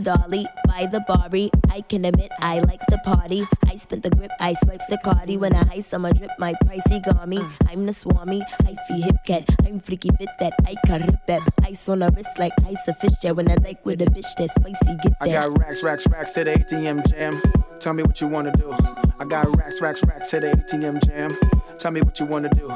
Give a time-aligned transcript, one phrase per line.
[0.00, 1.50] your dolly by the Bari.
[1.70, 3.46] I can admit I likes the party.
[3.66, 5.36] I spent the grip, I swipes the cardi.
[5.36, 7.42] When I ice, I'ma drip my pricey garmy.
[7.68, 9.44] I'm the swami, I feel hip cat.
[9.64, 11.42] I'm freaky fit that I can rip that.
[11.64, 13.36] Ice on a wrist like ice a fish jet.
[13.36, 15.22] When I like with a bitch that spicy, get that.
[15.22, 17.40] I got racks, racks, racks to the ATM jam.
[17.78, 18.74] Tell me what you wanna do.
[19.18, 21.36] I got racks, racks, racks to the ATM jam.
[21.78, 22.72] Tell me what you wanna do.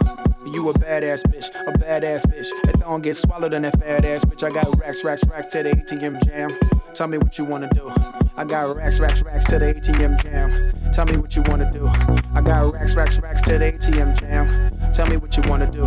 [0.47, 2.49] You a badass bitch, a badass bitch.
[2.69, 5.63] If don't get swallowed in that fat ass bitch, I got racks, racks, racks to
[5.63, 6.51] the ATM jam.
[6.93, 7.91] Tell me what you wanna do.
[8.37, 10.93] I got racks, racks, racks to the ATM jam.
[10.93, 11.91] Tell me what you wanna do.
[12.35, 14.93] I got racks, racks, racks to the ATM jam.
[14.93, 15.81] Tell me what you wanna do.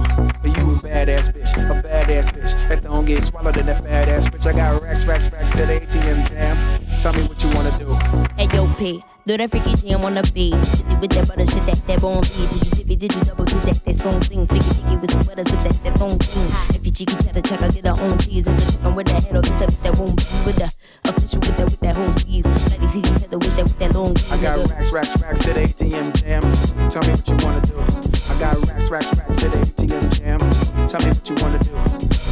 [0.43, 2.71] You a badass bitch, a badass bitch.
[2.71, 5.65] If don't get swallowed in that fat ass bitch, I got racks, racks, racks to
[5.65, 6.57] the ATM jam.
[6.99, 7.93] Tell me what you wanna do.
[8.37, 9.03] Hey yo, P.
[9.27, 10.55] Do that freaky jam on the beat.
[10.55, 12.76] Busy with that butter shit that that bone beat.
[12.87, 13.09] Did you?
[13.09, 14.47] Did you double did that that song sing?
[14.47, 16.47] Flicky flicky with some butter zip that that bone clean.
[16.71, 18.47] If you cheeky cheddar check, I get her own cheese.
[18.47, 20.71] It's a chicken with that head or it's a bitch that won't be with the
[21.03, 22.47] official with that with that whole sleeves.
[22.47, 24.15] Bloody feet each other, wish that with that long.
[24.31, 26.43] I got racks, racks, racks to the ATM jam.
[26.87, 27.75] Tell me what you wanna do.
[27.75, 30.39] I got racks, racks, racks to the ATM jam.
[30.87, 31.75] Tell me what you wanna do.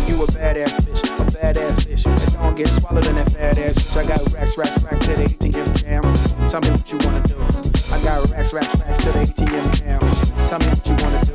[0.07, 2.07] You a badass bitch, a badass bitch.
[2.07, 5.19] If don't get swallowed in that fat ass bitch, I got racks, racks, racks to
[5.19, 6.03] the ATM jam.
[6.47, 7.35] Tell me what you wanna do.
[7.91, 10.04] I got racks, racks, racks to the ATM jam.
[10.45, 11.33] Tell me what you wanna do.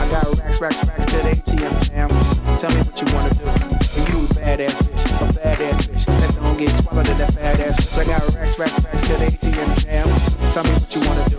[0.00, 2.08] I got racks, racks, racks to the ATM jam.
[2.56, 3.44] Tell me what you wanna do.
[3.44, 6.04] And you a badass bitch, a badass bitch.
[6.06, 7.98] That don't get swallowed in that fat ass bitch.
[7.98, 10.08] I got racks, racks, racks to the ATM jam.
[10.52, 11.36] Tell me what you wanna do.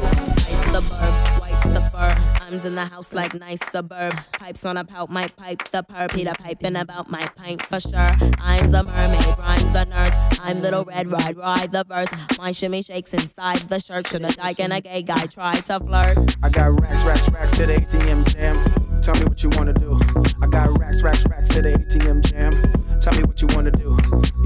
[0.71, 2.36] Burp, white's the fur.
[2.47, 4.13] I'm in the house like nice suburb.
[4.31, 6.13] Pipes on a pout, might pipe the perp.
[6.13, 8.09] Peter piping about my pint for sure.
[8.39, 10.39] I'm the mermaid, rhymes the nurse.
[10.41, 12.07] I'm little red, ride, ride the verse.
[12.37, 14.07] My shimmy shakes inside the shirt.
[14.07, 16.37] Should a dyke and a gay guy try to flirt?
[16.41, 18.55] I got racks, racks, racks the ATM jam.
[19.01, 19.99] Tell me what you wanna do.
[20.41, 22.51] I got racks, racks, racks the ATM jam.
[23.01, 23.97] Tell me what you wanna do.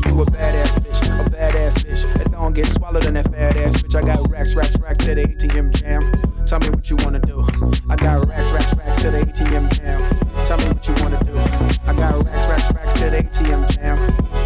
[0.07, 2.11] You a badass bitch, a badass bitch.
[2.15, 3.93] That don't get swallowed in that fat ass bitch.
[3.95, 6.01] I got racks, racks, racks the ATM jam.
[6.47, 7.45] Tell me what you wanna do.
[8.01, 10.01] I got racks, racks, racks to the ATM jam.
[10.45, 11.37] Tell me what you wanna do.
[11.85, 13.97] I got racks, racks, racks to the ATM jam.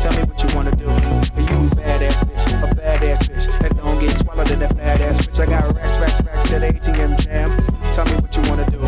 [0.01, 0.83] Tell me what you wanna do.
[0.83, 3.59] You a badass bitch, a badass bitch.
[3.61, 5.39] That don't get swallowed in that fat ass bitch.
[5.39, 7.49] I got racks, racks, racks to the ATM jam.
[7.93, 8.79] Tell me what you wanna do.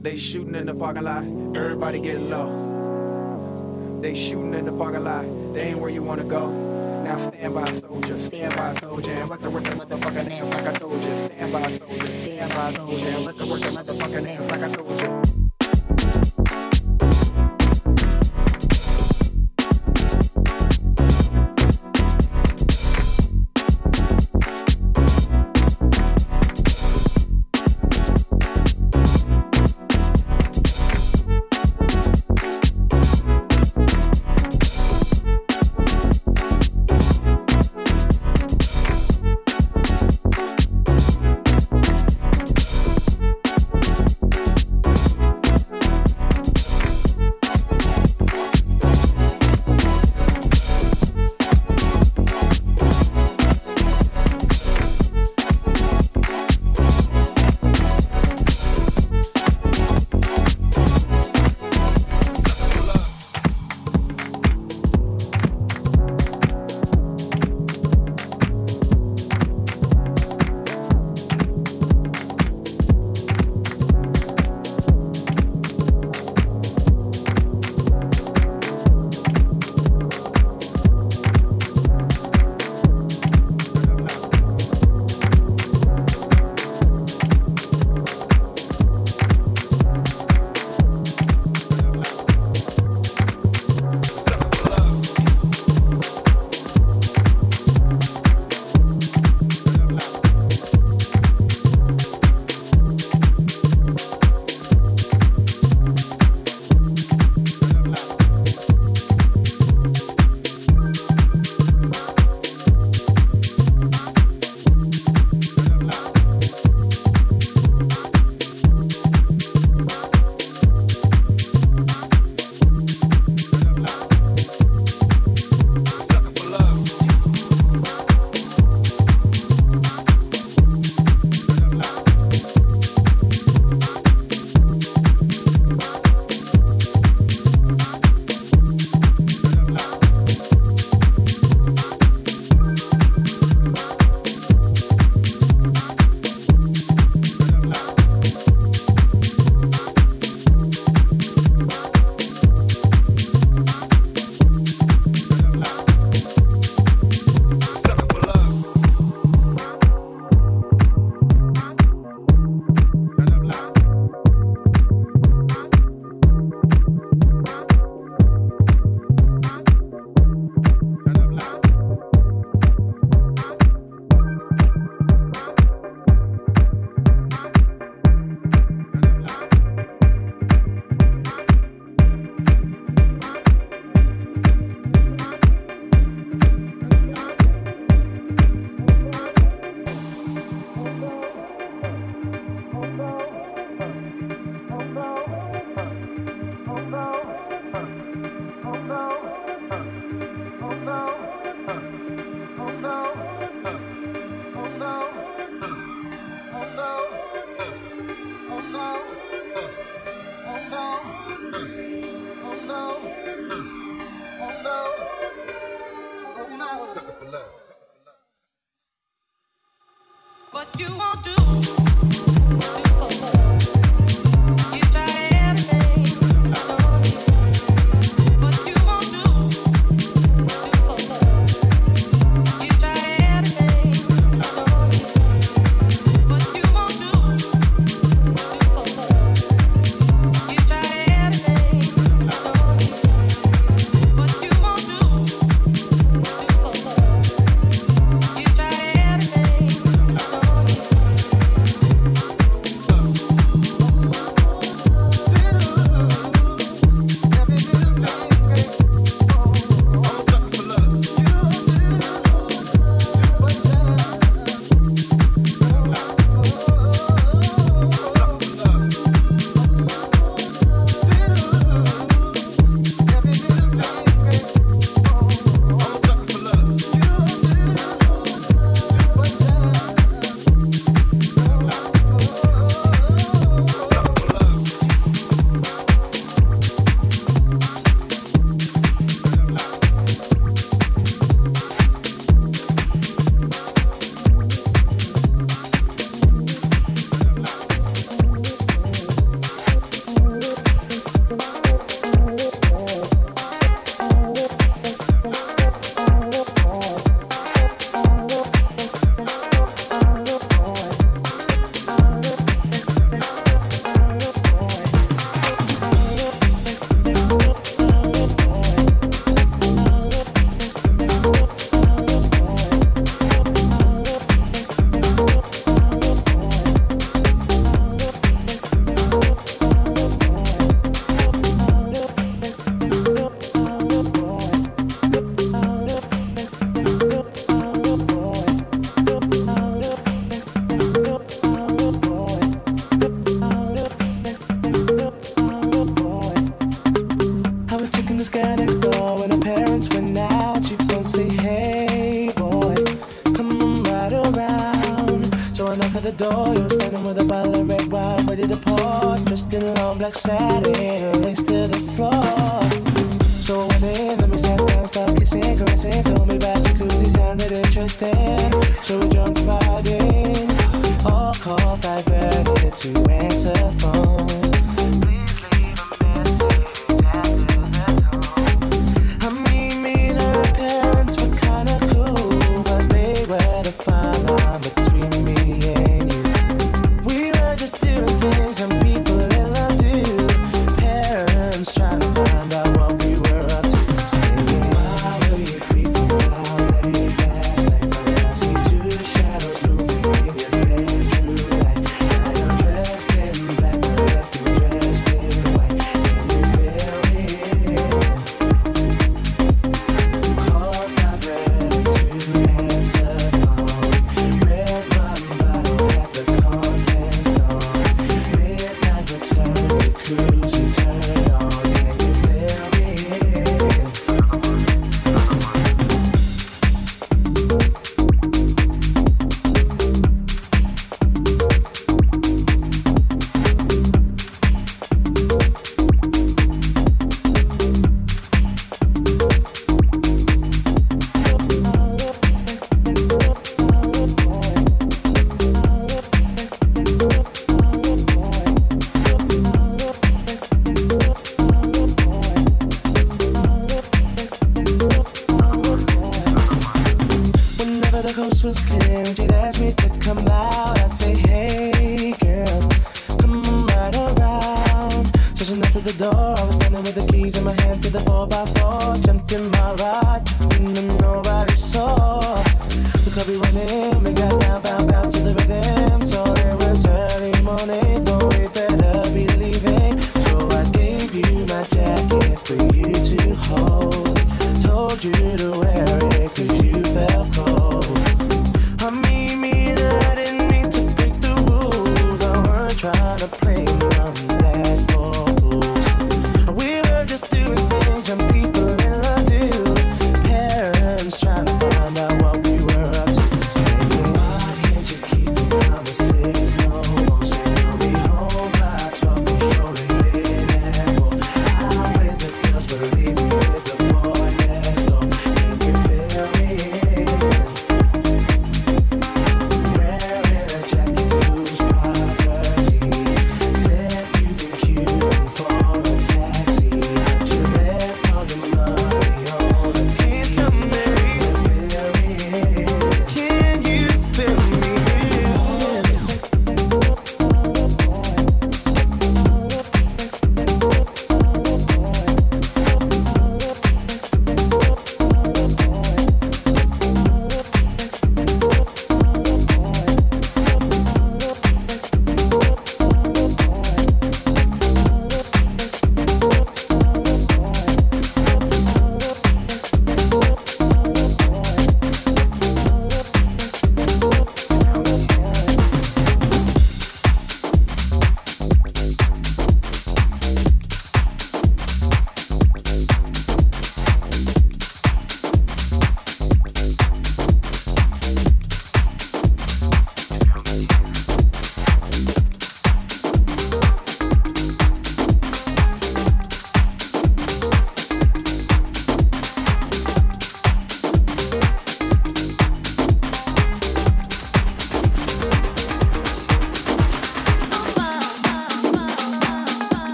[0.00, 1.22] They shooting in the parking lot,
[1.54, 3.98] everybody getting low.
[4.00, 6.48] They shooting in the parking lot, they ain't where you wanna go.
[7.04, 7.89] Now stand by soldier,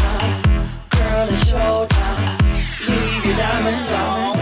[3.24, 4.37] let our love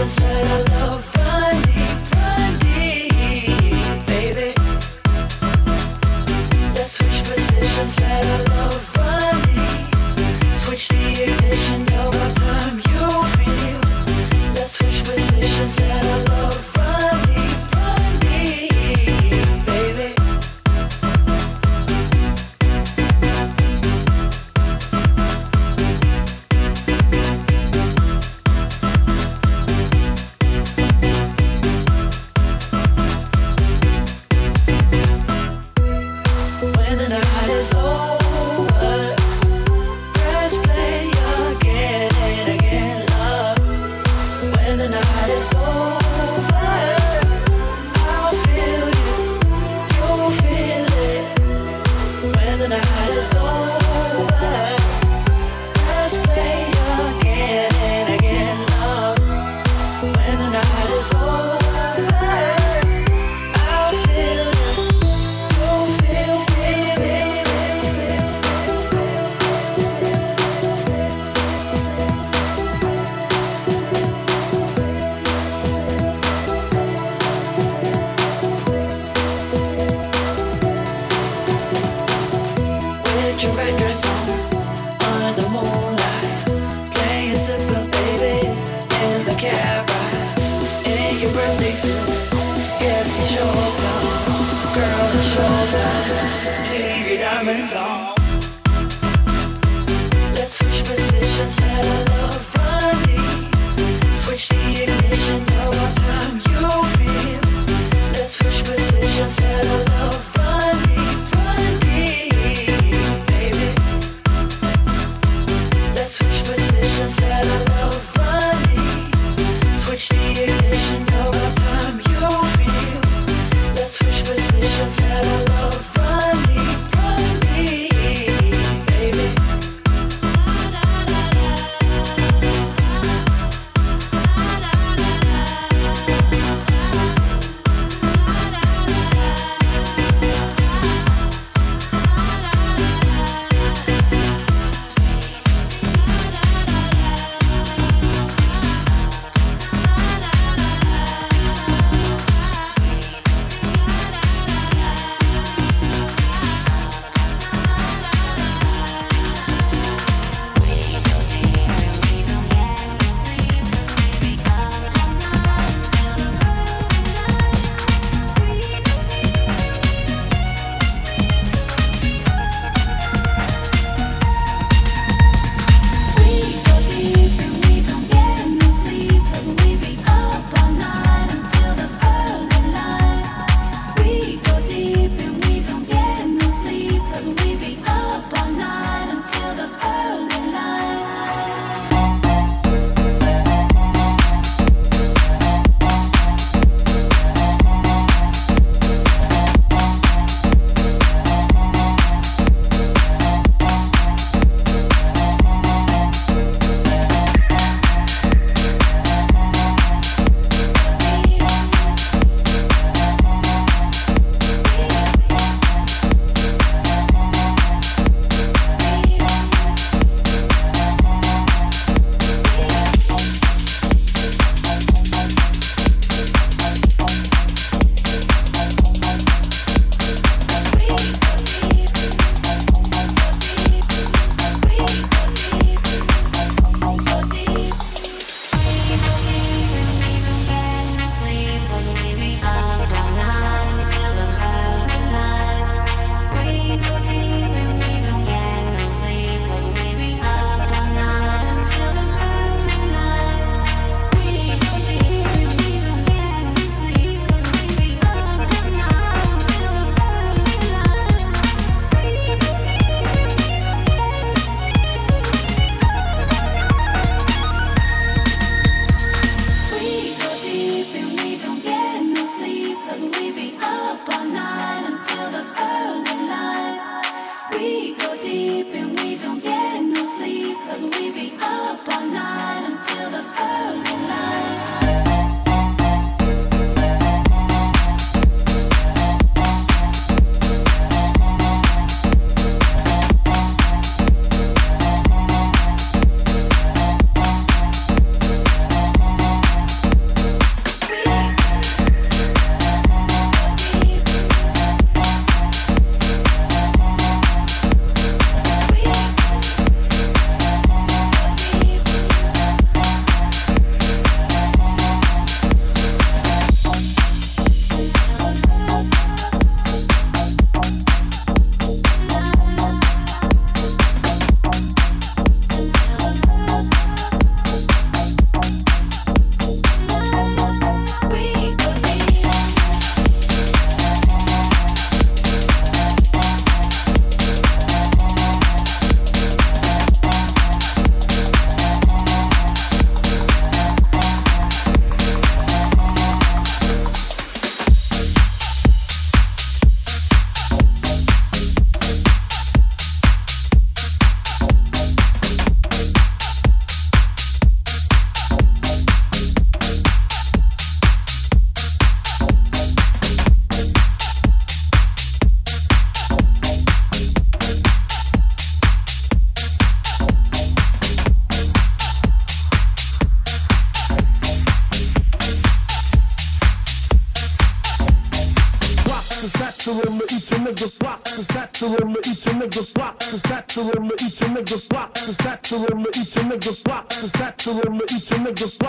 [0.00, 1.09] run deep, run deep.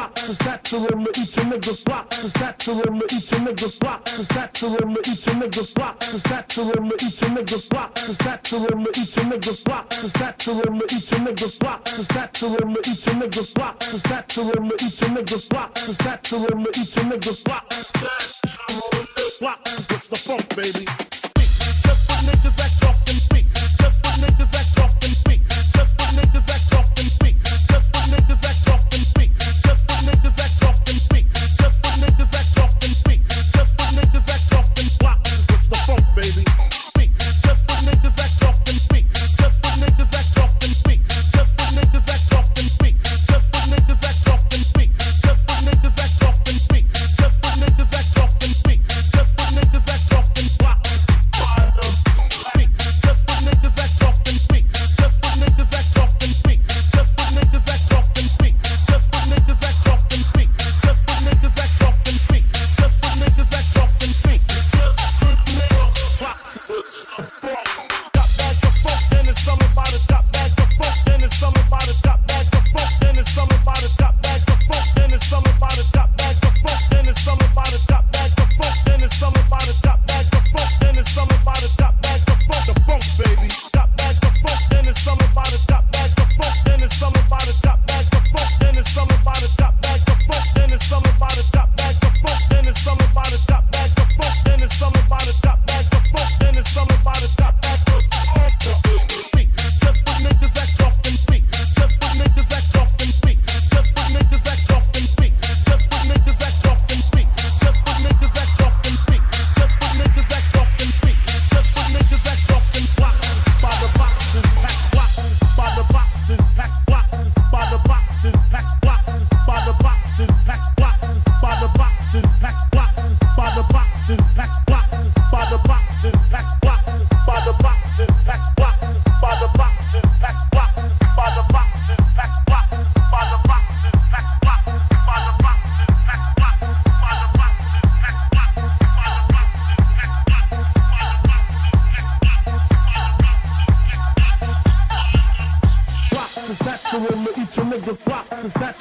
[0.01, 3.13] block, cause that's the room that each a nigga's block, cause that's the room that
[3.13, 6.55] each a nigga's block, cause that's the room that each a nigga's block, cause that's
[6.55, 9.63] the room that each a nigga's block, cause that's the room that each a nigga's
[9.63, 12.87] block, cause that's the room that each a nigga's block, cause that's the room that
[12.87, 16.29] each a nigga's block, cause that's the room that each a nigga's block, cause that's
[16.29, 20.17] the room that each a nigga's block, cause that's the room that block, it's the
[20.17, 20.85] funk, baby.
[21.81, 25.00] Just for niggas that talk and speak, just for niggas that talk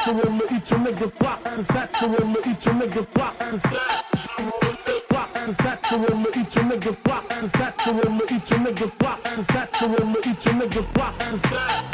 [0.07, 1.59] natural to eat your niggas blocks.
[1.59, 3.37] It's natural to eat your niggas blocks.
[3.41, 5.49] It's natural to eat your niggas blocks.
[5.49, 7.43] It's natural to eat your niggas blocks.
[7.43, 9.39] It's natural to eat your niggas blocks.
[9.39, 11.90] It's natural to eat your niggas boxes.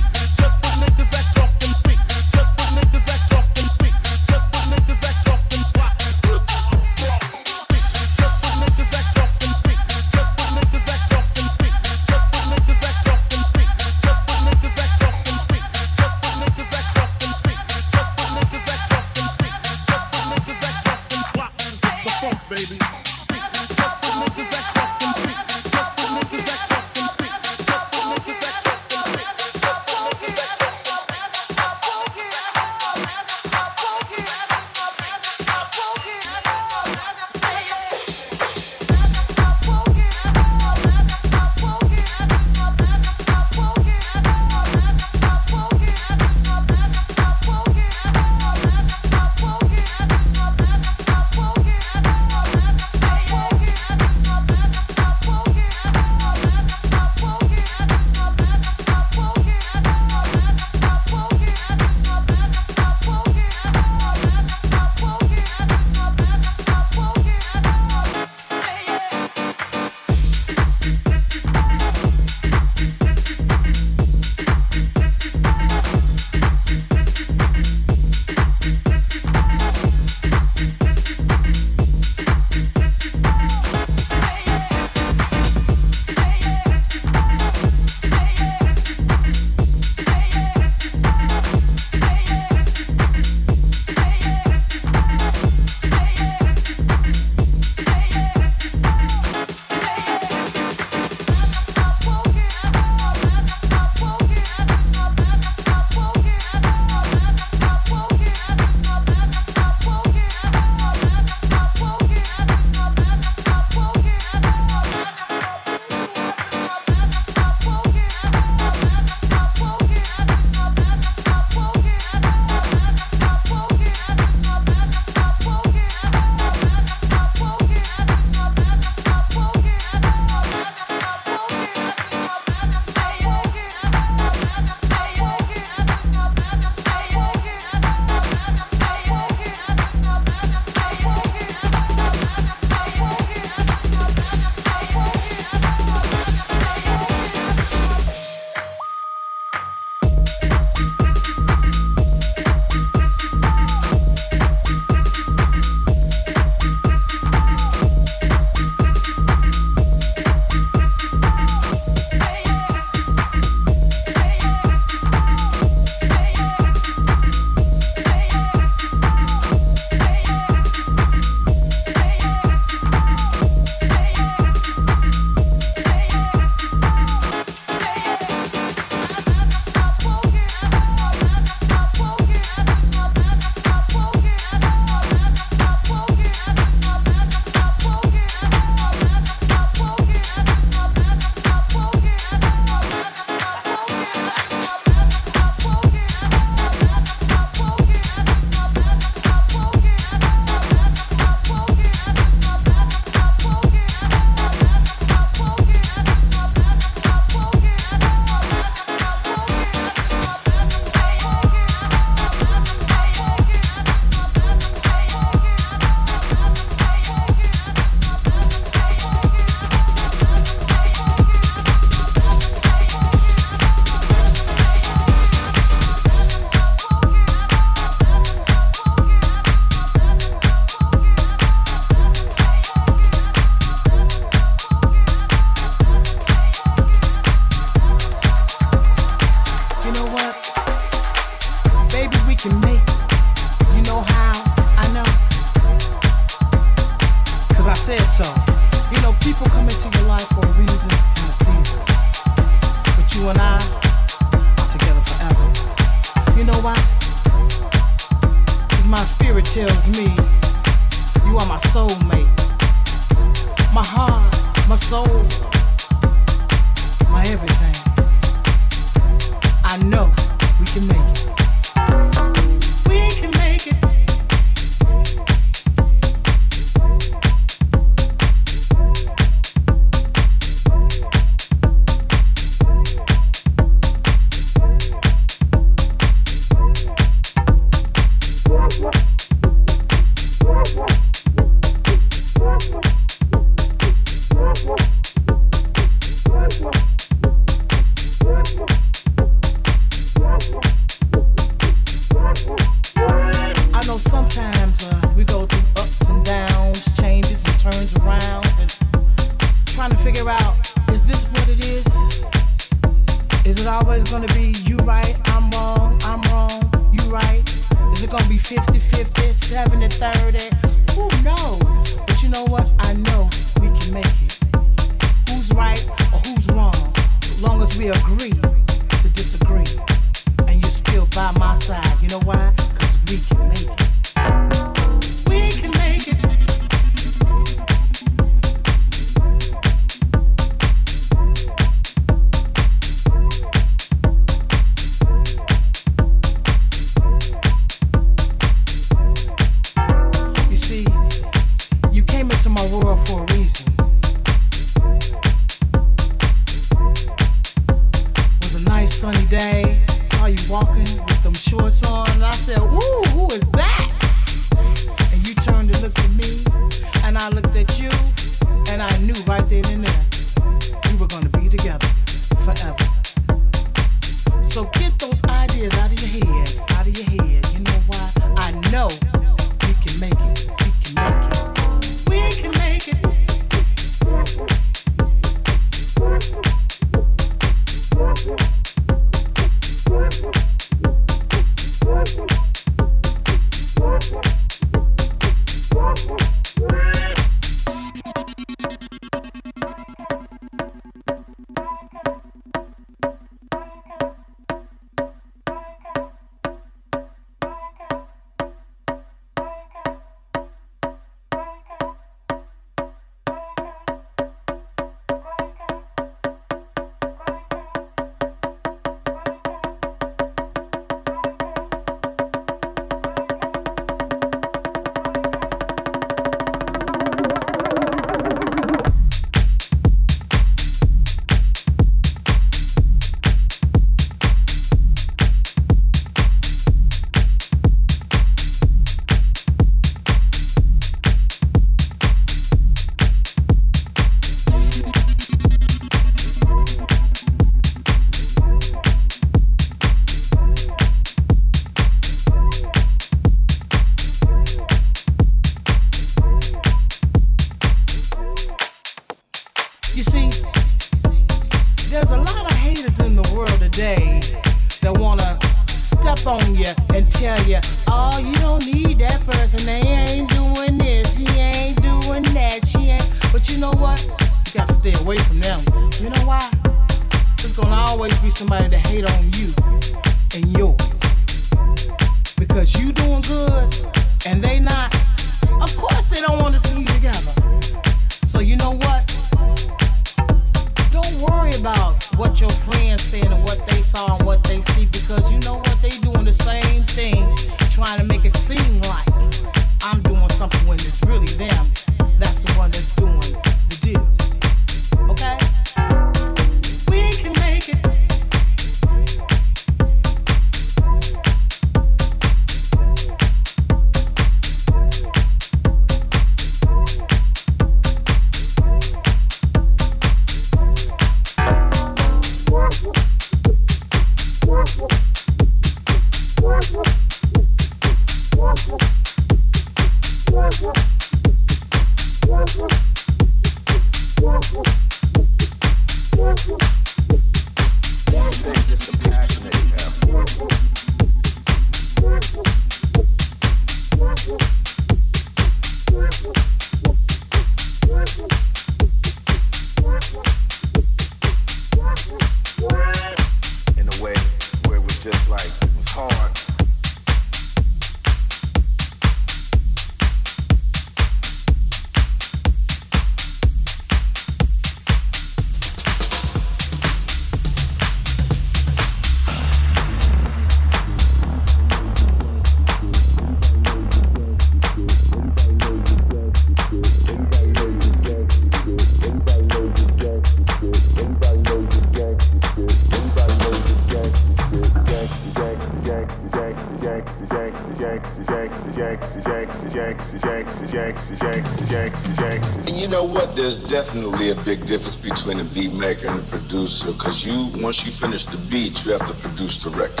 [597.31, 600.00] You, once you finish the beat, you have to produce the record.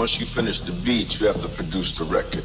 [0.00, 2.42] Once you finish the beat you have to produce the record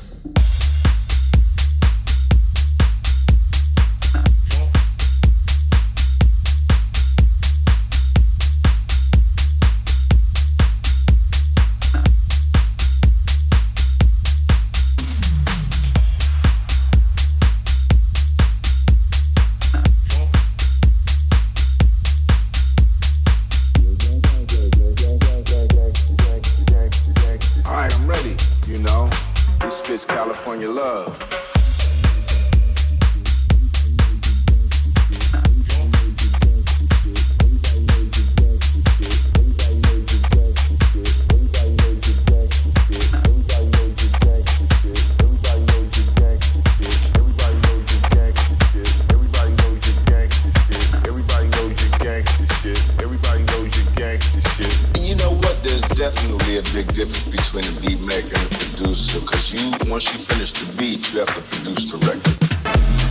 [60.53, 63.04] the beat, you have to produce the record.